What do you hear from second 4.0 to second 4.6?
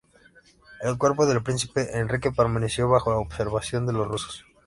rusos.